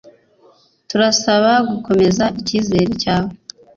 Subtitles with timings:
[0.89, 3.33] Turasaba gukomeza icyizere cyawe